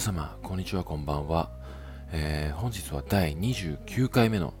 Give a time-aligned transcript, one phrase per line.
[0.00, 1.50] 皆様、こんにちは、こんばんは。
[2.10, 4.54] えー、本日は第29回目の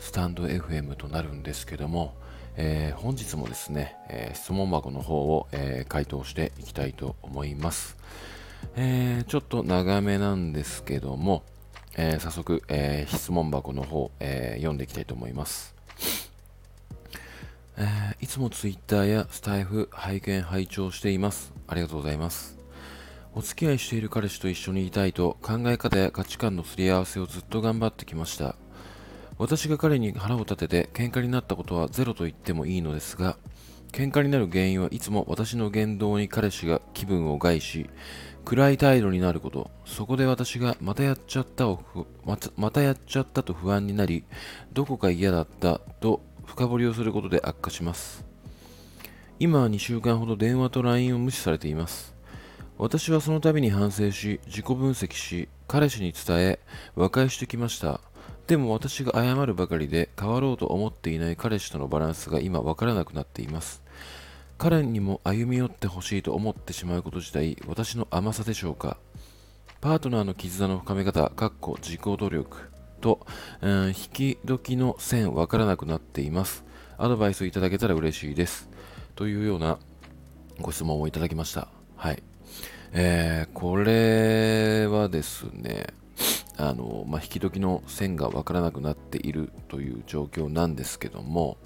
[0.00, 2.16] スタンド FM となるんですけども、
[2.56, 7.96] えー、本日もですね、えー、質問箱の方を、え回答していきたいと思います。
[8.74, 11.44] えちょっと長めなんですけども、
[11.96, 15.76] え早速、え質問箱の方、え読んでいきたいと思います。
[17.76, 21.52] えいつも Twitter やスタイフ拝見拝聴しています。
[21.68, 22.61] ありがとうございます。
[23.34, 28.56] お付き合いしている彼氏と一緒にいたいと考え方や価値観のすり合わせをずっと頑張ってきました。
[29.38, 33.38] 私が彼に腹を立てて喧嘩になったことはゼロと言ってもいいのですが、
[33.90, 37.88] 喧嘩になる原因はいつも私の言動に彼氏が気分を害し、
[38.44, 41.82] 暗い態度になること、そこで私がまたやっちゃったを
[42.26, 44.24] ままたやっちゃったと不安になり、
[44.74, 48.26] どこか嫌だったと深掘りをすることで悪化します。
[49.38, 52.14] 今は2週間ほど電話と LINE を無視されています。
[52.82, 56.58] 私はその度に反省し、自己分析し、彼氏に伝え、
[56.96, 58.00] 和解してきました。
[58.48, 63.84] でも私が謝るばかりで変わろうと思っていない彼氏とのバランスが今わからなくなっています。
[64.58, 68.96] 彼にも歩み寄ってほしいと思ってしまうこと自体、私の甘さでしょうか。
[69.80, 72.68] パートナーの絆の深め方、かっこ自己努力
[73.00, 73.24] と、
[73.60, 76.64] うん、引き時の線わからなくなっています。
[76.98, 78.68] アドバイスをいただけたら嬉しいです。
[79.14, 79.78] というような
[80.60, 81.68] ご質問をいただきました。
[81.94, 82.31] はい。
[82.94, 85.86] えー、これはですね、
[86.58, 91.56] あの、まあ、引き時の線がわからなくなっているという状況なんですけども、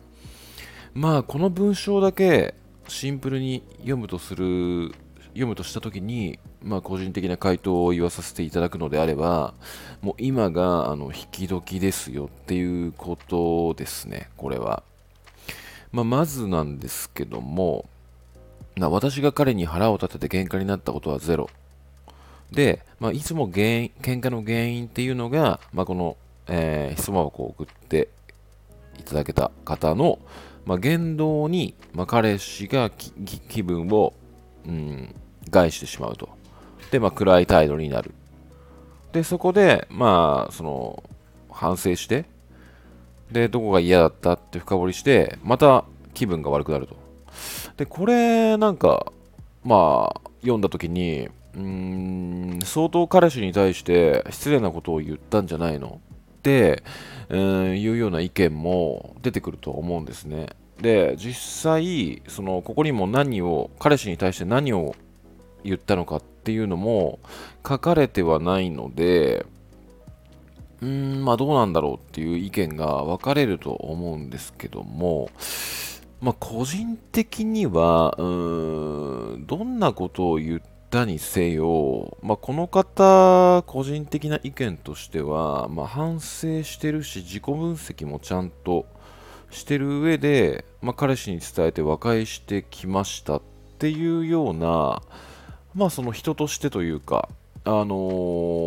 [0.94, 2.54] まあ、この文章だけ
[2.86, 4.94] シンプルに読むとする、
[5.30, 9.54] 読むとしたときに、まあ、個人的な回答を言わさせていただくのであれば、
[10.02, 14.84] もう今があの引き時ですよっていうことですね、これは。
[15.90, 17.86] まあ、まずなんですけども、
[18.76, 21.48] な私が彼に腹を立てて喧嘩になったことはゼロ。
[22.52, 26.16] で、まあ、いつも原因喧嘩の原因っていうのが、まあ、この、
[26.46, 28.08] えー、質問箱を送って
[28.98, 30.18] いただけた方の、
[30.64, 34.12] まあ、言動に、まあ、彼氏が気分を、
[34.66, 35.14] うん、
[35.50, 36.28] 害してしまうと。
[36.90, 38.14] で、まあ、暗い態度になる。
[39.12, 41.02] で、そこで、まあ、その、
[41.50, 42.26] 反省して、
[43.32, 47.05] で、どこが嫌だったって深掘りして、また気分が悪くなると。
[47.76, 49.12] で、これ、なんか、
[49.64, 56.00] まあ、読んだ時に、うーん、相当彼氏に対して失礼なことを言ったんじゃないの？
[56.38, 56.82] って、
[57.28, 60.50] うん、いうような意見も出てくると思うんですね。
[60.80, 64.94] で、実際、その、ここにも何を、彼氏に対して何を
[65.64, 67.18] 言ったのかっていうのも
[67.66, 69.46] 書かれてはないので、
[70.82, 75.30] うーん、まあどうなんだろうっていう意見が分かれると思うんですけども、
[76.20, 88.86] まあ、個人的には、うん、どんなことを言ったにせよ、まあ、この方、個人的な意見としては、まあ、反省してるし、自己分析もちゃんと
[89.50, 93.42] してる上で、まあ、彼氏に伝えて和解してきましたっ
[93.78, 95.02] ていうような、
[95.74, 97.28] まあ、その人としてというか、
[97.64, 97.86] あの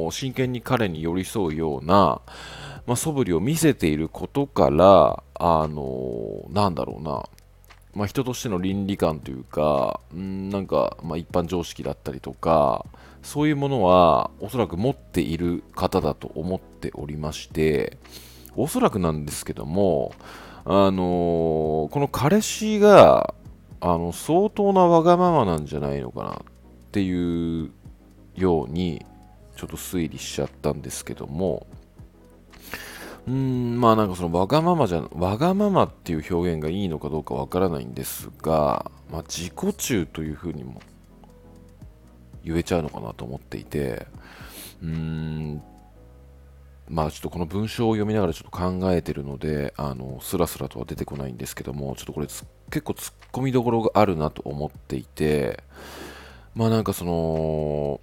[0.10, 2.22] ー、真剣に彼に寄り添うような、
[2.86, 7.24] まあ、素振りを見せていることから、あのー、なんだろうな、
[7.96, 12.86] まあ、人としての倫理観というか、んなんか、まあ、一般常識だったりとか、
[13.24, 17.98] そういうものはおそらく持っている方だと思っておりまして、
[18.56, 20.14] おそらくなんですけども、
[20.66, 23.34] あのー、この彼氏が、
[23.82, 26.36] あの、相当なわがままなんじゃないのかなっ
[26.92, 27.72] ていう
[28.36, 29.06] ように、
[29.56, 31.66] ちょっと推理しちゃったんですけども、
[33.30, 40.82] うーん、まあなんかそのわがままじゃ、わがままっていう表現がいいのかどうかわからないんですが、まあ自己中というふうにも
[42.44, 44.08] 言えちゃうのかなと思っていて、
[44.82, 45.62] うーん、
[46.88, 52.46] まあちょっとこの文章を読みながらちょっと考えてるので、あの、スラスラとは出てこないんですけども、ちょっとこれ結
[52.82, 55.64] 構突っ込みどころがあるなと思っていて、
[56.56, 58.02] まあなんかその、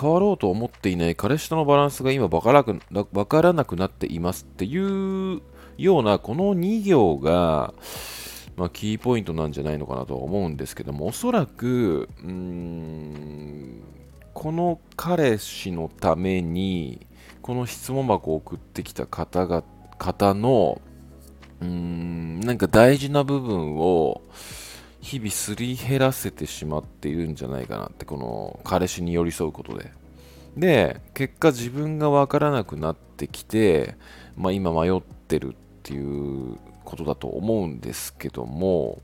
[0.00, 5.42] 変わろうと思っていない彼氏とのバランスが今分から分からなくなっていますっていう
[5.76, 7.74] ようなこの2行が、
[8.56, 13.82] まあ、キーポイントなんじゃないのかなとは思うんですけどもおそらくうーん
[14.32, 17.06] この彼氏のために
[17.42, 19.62] この質問箱を送ってきた方が
[19.98, 20.80] 方の
[21.60, 24.22] うーんなんか大事な部分を
[25.00, 29.92] 日々すり減らせてしまっているんじゃないかなってこの彼氏に寄り添うことで
[30.56, 33.96] で結果自分が分からなくなってきて、
[34.36, 39.00] まあ、今迷ってるっていうことだと思うんですけども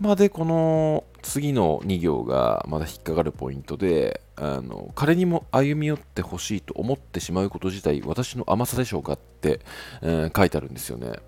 [0.00, 9.60] まあでこの次の2行がまだ引っかかるポイントで、あの彼にも歩み寄ってほしいと思ってしまうこと自体、私の甘さでしょうかって、
[10.00, 11.18] えー、書いてあるんですよね。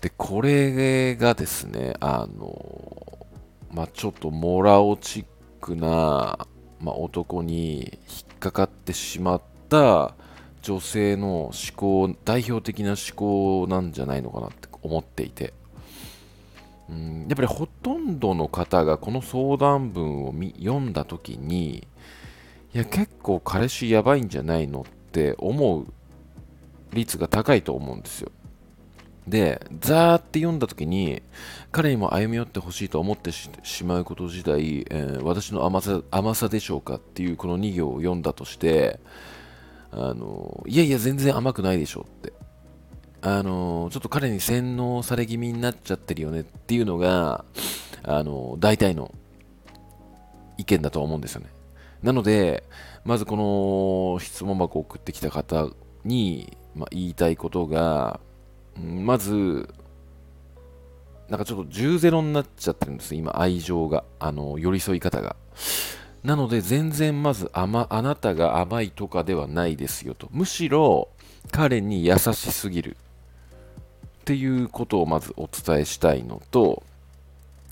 [0.00, 3.26] で、これがですね、あの、
[3.72, 5.24] まあ、ちょっとモラオチッ
[5.60, 6.46] クな、
[6.80, 10.14] まあ、男に引っかかってしまった
[10.62, 15.52] 女性の思考、代表的な思考なんじゃないのかなって思っていて。
[16.88, 21.86] うん、やっぱりほとんどの方がこの相談文を読んだ時に
[22.74, 25.86] いや結構彼氏やばいんじゃないのって思う
[26.92, 28.30] 率が高いと思うんですよ
[29.26, 31.22] で、ザーって読んだ時に、
[31.72, 39.00] 彼にも歩み寄ってほしいと思ってしまうこと自体、えー、私の甘さ甘さでしょうかっていうこの2行を読んだとして、
[39.90, 42.32] あのいやいや、全然甘くないでしょって。
[43.22, 47.44] あのちょっと彼に洗脳され気味になっちゃってるよねっていうのが、
[48.04, 49.12] あの大体の
[50.58, 51.48] 意見だと思うんですよね。
[52.02, 52.62] なので、
[53.04, 55.68] まずこの質問箱を送ってきた方
[56.04, 58.20] に、まあ、言いたいことが、
[58.78, 59.68] まず、
[61.28, 65.36] なんかちょっと10ゼロになっちゃってるんです、今、愛情が、あの、寄り添い方が。
[66.22, 70.28] なので、全然まず甘、あなたが甘いとかではないですよと。
[70.30, 71.08] むしろ、
[71.50, 72.96] 彼に優しすぎる。
[74.20, 76.82] っていうことをまずお伝えしたいのと、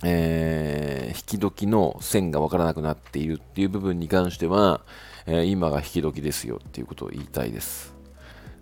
[0.05, 4.83] えー、引き時の線がわからなくなっているっていう部分に関しては、
[5.27, 7.93] えー、今が引き時ですよっていうことを言いたいです。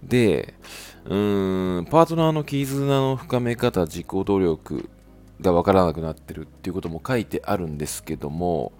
[0.02, 0.54] で、
[1.06, 4.88] うーん、パートナーの絆の深め方、自己努力
[5.40, 8.72] がわからなくなってるっていうことも書いてあるんですけども、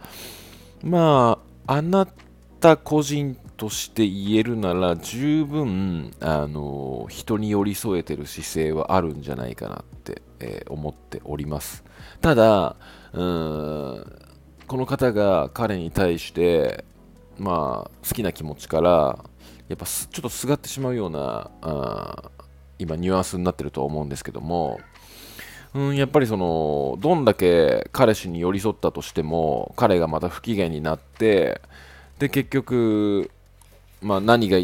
[0.83, 2.07] まあ、あな
[2.61, 11.85] た個人として言えるなら、十分、あの、人に寄り添えてる姿勢はあるんじゃないかなって、えー、思っております。
[12.21, 12.77] ただ、
[13.13, 14.19] うーん、
[14.67, 16.85] この方が彼に対して、
[17.39, 19.25] まあ、好きな気持ちから、
[19.73, 22.31] やっぱちょっとすがってしまうようなあ
[22.79, 24.81] 今ニュアンスになってると思うんですけども
[25.73, 31.63] うんやっぱりそのどんだけ彼氏に寄り添ったとしても彼がまた不機嫌になって
[32.19, 33.31] で結局、
[34.03, 34.59] まあ、何が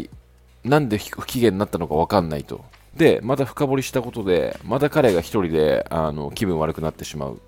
[0.63, 2.63] なんで不機嫌になったのか分かんないと。
[2.95, 7.41] でまた深掘りしたことでまた彼が1人であの気分悪くなってしまう。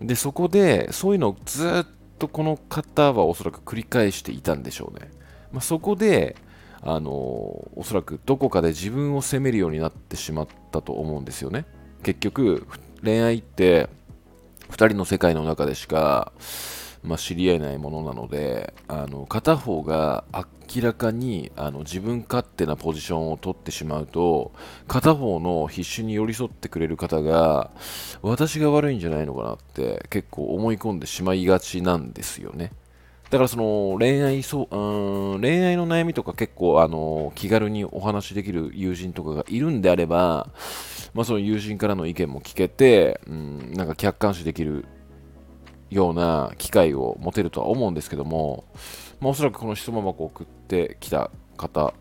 [0.00, 1.86] でそこでそういうのをずっ
[2.18, 5.10] とこの方はおそらく繰り返していたんでしょうね。
[5.52, 6.36] まあ、そこで
[6.82, 11.66] あのおそらくどこかで自分を責めるようになってしまったと思うんですよね
[12.02, 12.66] 結局
[13.02, 13.88] 恋愛って
[14.70, 16.32] 2人の世界の中でしか、
[17.02, 24.52] まあ、知り合えないものなのであの片方が明らかにあの自分勝手なポジションを取ってしまうと
[24.86, 27.72] 片方の必死に寄り添ってくれる方が
[28.22, 32.72] 私が悪いんじゃないのかなって結構思い込んでしまいがちなんですよね。
[33.30, 40.48] だからその恋愛そううん恋愛の悩みとか結構あの気軽にお話しできる友人とかがいるんであれば、
[41.14, 44.84] まあ、その友人からの意見も聞けて、うん、なんか客観視できる
[45.90, 48.64] ような機会を持てるとは思うんですけども、
[49.20, 51.94] まあ、おそらくこの質問箱を送ってきた方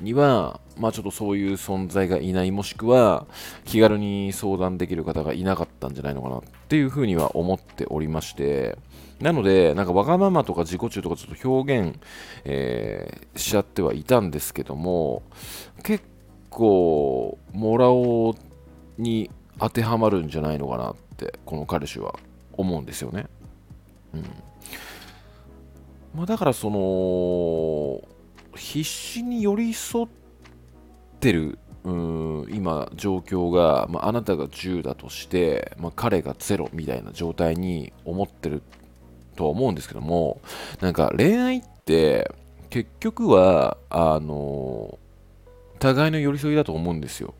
[0.00, 3.26] には、まあ、ちょっとそういう存在がいないもしくは
[3.64, 8.76] 気軽に相談できる方がいなかったんじゃないのかなっていうふうには思っておりまして、
[9.20, 11.98] なので、なんかわがままとか自己中とかちょっと表現、
[12.44, 15.22] えー、しちゃってはいたんですけども、
[15.82, 16.04] 結
[16.50, 18.34] 構、モラオ
[18.98, 22.14] に当てはまるんじゃないのかなって、この彼氏は
[22.52, 23.26] 思うんですよね。
[24.12, 24.24] うん。
[26.14, 28.02] まあ、だからその、
[28.56, 30.08] 必死に寄り添っ
[31.20, 38.62] てるうん今状況が、まあ、あなたが10だとして、まあ、彼が0みたいな状態に思ってる
[39.34, 40.40] とは思うんですけども、
[40.80, 42.30] なんか恋愛って
[42.70, 44.98] 結局は、あの、
[45.78, 47.34] 互いの寄り添いだと思うんですよ。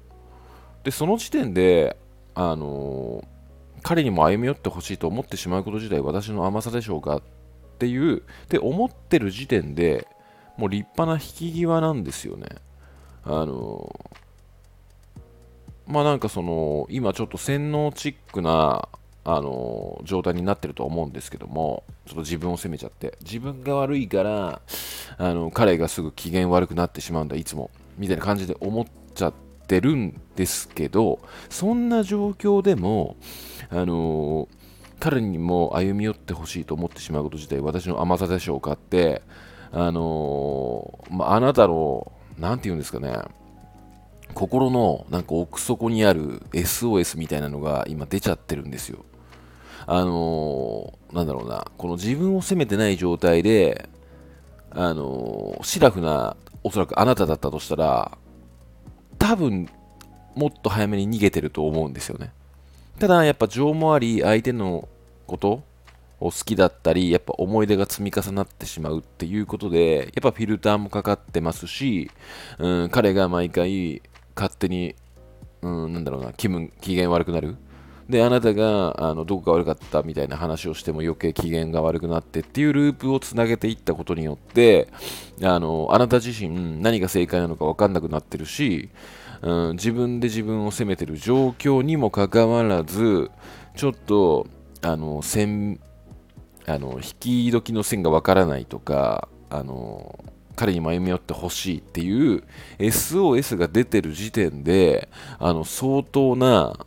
[0.84, 1.96] で、その時点で、
[2.34, 3.24] あの、
[3.82, 7.22] 彼にも歩み寄ってほしいと思ってしまうこと自体私の甘さでしょうかっ
[7.78, 10.06] ていう、って思ってる時点で
[10.56, 12.46] もう立派な引き際なんですよね。
[13.24, 13.94] あの、
[15.86, 18.88] まあなんかその、今ちょっと洗脳チックな
[19.24, 24.60] あの状態になってると思うんですけども、ちょっと自分を責めちゃって、自分が悪いから、
[25.16, 29.34] あの彼がすぐ機嫌悪くなってしまうんだ、いつも、みたいな感じで思っちゃっ
[29.66, 33.16] てるんですけど、そんな状況でも、
[33.70, 34.48] あの
[35.00, 39.22] 彼にも歩み寄ってほしいと思ってしまうこと自体、私の甘さでしょうかって、
[39.72, 43.16] あのまあ、あなたの、なんて言うんですかね、
[44.34, 49.04] 心のなんか奥底にある SOS みたいなのが今出ちゃってるんですよ。
[49.86, 53.88] あのー、なんだろうな、この自分を責めてない状態で、
[54.70, 58.16] あのー、シラフな、おそらくあなただったとしたら、
[59.18, 59.68] 多分、
[60.34, 62.32] もっと早めに逃げてると思うんですよね。
[62.98, 64.88] ただ、やっぱ情もあり、相手の
[65.26, 65.62] こと
[66.20, 72.10] を好きだったり、やっぱ思い出が積み重なってしまうっていうことで、やっぱフィルターもかかってますし、
[72.58, 74.02] うん、彼が毎回
[74.34, 74.94] 勝手に、
[75.62, 77.56] うん、なんだろうな、気分、機嫌悪くなる。
[78.08, 84.88] で、あなたがあのどこが悪かったみたいな話をしても余計機嫌が悪くなってっていうループをつなげていったことによって、
[85.42, 88.90] あのあなた自身何が正解なのか分かんなくなってるし、
[89.44, 93.30] うん、自分で自分を責めてる状況にもかかわらず、
[93.76, 94.46] ちょっと、
[94.80, 95.80] あの、線、
[96.66, 100.18] あの、引き時の線が分からないとか、あの、
[100.56, 102.44] 彼に歩み寄ってほしいっていう
[102.78, 105.08] SOS が出てる時点で、
[105.38, 106.86] あの、相当な、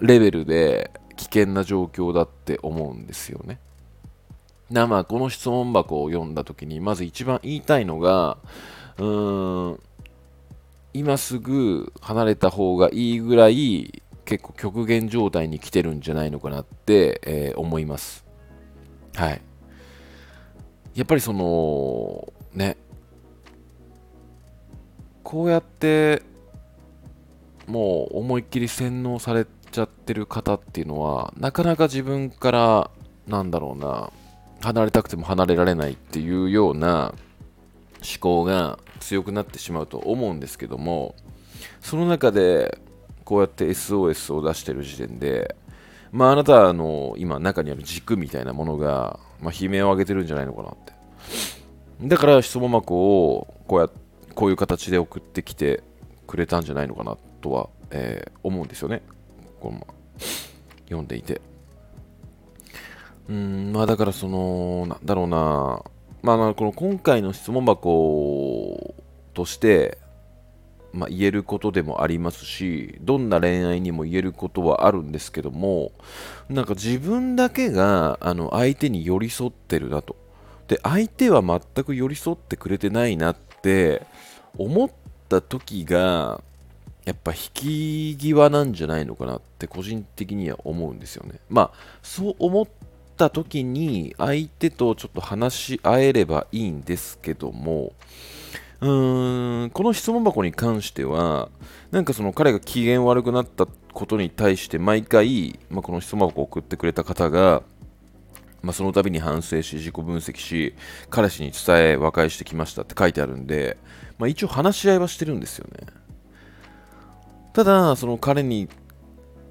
[0.00, 3.58] レベルで危険な状況だって思うんですよね。
[4.70, 8.38] なまあこの質問箱を読んだ時にまず一番言いたいのが
[8.98, 9.80] うーん
[10.94, 18.24] 今すぐ離れた方がいいぐらい結構極限状態に来てるんじゃないのかなって、えー、思います。
[19.14, 19.42] はい。
[20.94, 22.76] やっぱりそのね
[25.22, 26.22] こうやって
[27.66, 32.90] もう思いっきり洗脳されちゃってる方っていうのはなかなか自分から
[33.26, 34.10] なんだろうな
[34.60, 37.14] 離れたくても離れられないっていうような
[38.00, 41.14] 思考が強くなってしまうと思うんですけども
[41.80, 42.78] その中で
[43.24, 45.56] こうやって SOS を出してる時点で
[46.10, 50.92] まああなたの今中にある軸みたいなものが、まあ、悲鳴を上げてるんじゃないのかなって。
[52.02, 53.88] だから質問箱をこうや
[54.34, 55.82] こういう形で送ってきて
[56.26, 57.31] くれたんじゃないのかなって。
[57.42, 59.02] とは、えー、思うんですよね。
[59.60, 59.86] この
[60.86, 61.42] 読んでいて。
[63.28, 65.82] うん、まあだからその、なんだろうな、
[66.22, 68.94] まあこの今回の質問箱
[69.34, 69.98] として、
[70.92, 75.92] まあ、言えることでもありますし、どんな恋愛にも言えることはあるんですけども、
[76.50, 80.16] なんか自分だけがあの相手に寄り添ってるなと。
[80.68, 84.02] で、相手は全く寄り添ってくれてないなって
[84.58, 84.90] 思っ
[85.28, 86.42] た時が、
[87.04, 91.40] やっぱ引き際なんじゃないのかなって個人的には思うんですよね。
[91.48, 92.66] まあそう思っ
[93.16, 97.92] た時に相手とちょっと話し合えればいいんですけども
[98.80, 101.48] うーんこの質問箱に関しては
[101.90, 107.62] なんかその彼が機嫌悪くなったことに対して毎回、まあ、この質問箱を送ってくれた方が
[108.62, 110.74] まあ、その度に反省し、自己分析し、
[111.10, 113.76] 彼氏に伝え、和解してきましたって書いてあるんで、
[114.18, 115.86] まあ、一応話し合いはしてるんですよね。
[117.52, 118.68] ただ、その彼に、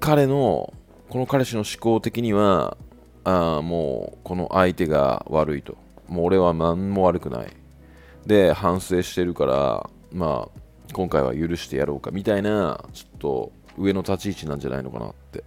[0.00, 0.72] 彼の、
[1.08, 2.76] この彼氏の思考的には、
[3.24, 5.76] あもうこの相手が悪いと。
[6.08, 7.56] もう俺は何も悪くない。
[8.26, 10.60] で、反省してるから、まあ、
[10.92, 15.44] 今回は許してやろうかみたいな、ちょっと上の立ち位置なんじゃないのかなって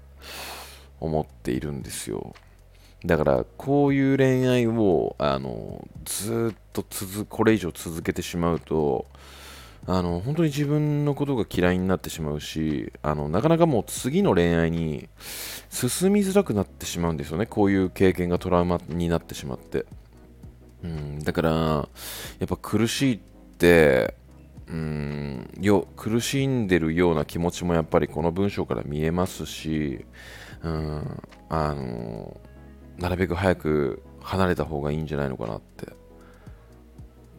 [1.02, 2.34] 思っているんですよ。
[3.06, 9.06] だから、こういう恋愛を、あの、ずっと続、これ以上続けてしまうと、
[9.88, 15.10] あの本当に自分のことが嫌いになってしまうしあのなかなかもう次の恋愛に
[15.70, 17.46] 進みづらくなってしまうんですよね。
[17.46, 19.86] こういう経験がトラウマになってしまって、
[20.84, 21.88] うん、だからや
[22.46, 23.20] っぱ苦しいっ
[23.58, 24.16] て
[24.68, 30.04] うんよ苦しんでるような気持ちもやっぱりこの文章から見えますし、
[30.64, 32.40] うん、あの
[32.98, 35.94] なるべく早く離れた方がいいんじゃないのかなって。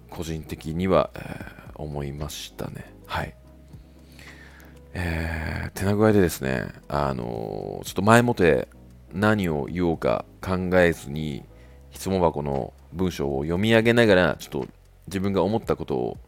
[0.08, 2.92] 個人的には、えー思いましたね。
[3.06, 3.34] はい。
[4.94, 8.68] えー、手な具合でですね、あのー、ちょっと前もて
[9.12, 11.44] 何を言おうか考えずに
[11.90, 14.68] 質問箱の文章を読み上げながら、ちょっと
[15.06, 16.18] 自分が思ったことを、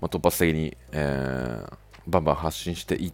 [0.00, 3.12] まあ、突発的に、えー、バンバン発信していっ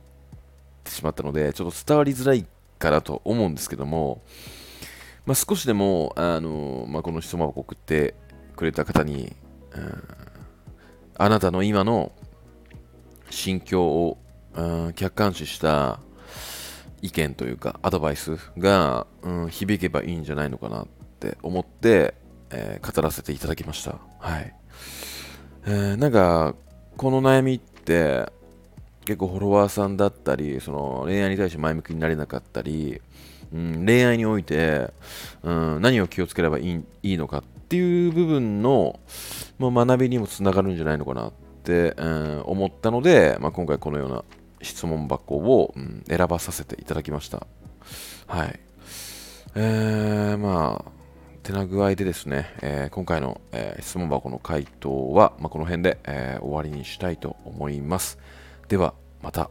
[0.84, 2.46] てしまったので、ちょっと伝わりづらい
[2.78, 4.22] かなと思うんですけども、
[5.26, 8.14] まあ、少しでも、あのまあ、この質問箱を送って
[8.56, 9.34] くれた方に、
[9.72, 10.29] うん
[11.22, 12.12] あなたの今の
[13.28, 14.18] 心境を、
[14.54, 16.00] うん、客観視した
[17.02, 20.86] 意見というかアドバイスが、うん、響けばいいんじゃないのかなっ
[21.20, 22.14] て思って、
[22.48, 23.98] えー、語らせていただきました。
[24.18, 24.54] はい。
[25.66, 26.54] えー、なんか、
[26.96, 28.26] この悩みって
[29.04, 33.02] 結構フォロワーさんだったり、その恋愛に対して前向きになれなかったり、
[33.52, 34.90] うん、恋愛において、
[35.42, 38.98] うん、何を気をつければいいいいのかっていう部分の、
[39.60, 44.24] まあ、学びにもつながるんじゃないのかなって、うん、思ったので、まあ、今回このような
[44.60, 47.46] 質問箱を、うん、選ばさせていただきました。
[48.26, 48.58] はい。
[49.54, 50.90] えー、まあ、
[51.44, 58.18] てな具合でですね、えー、今回の、えー、質問箱の回答は、まあ、この辺で、えー、終わりにしたいと思います。
[58.66, 59.48] では、また。